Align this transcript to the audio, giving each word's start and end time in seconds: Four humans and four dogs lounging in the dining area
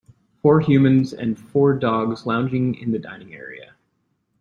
Four 0.41 0.61
humans 0.61 1.13
and 1.13 1.37
four 1.39 1.77
dogs 1.77 2.25
lounging 2.25 2.73
in 2.73 2.91
the 2.91 2.97
dining 2.97 3.35
area 3.35 3.75